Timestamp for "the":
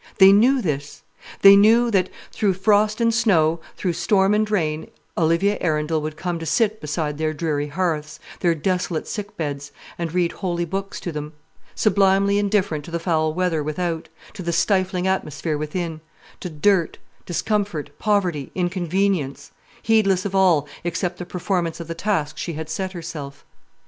12.89-12.99, 14.41-14.51, 21.19-21.27, 21.87-21.93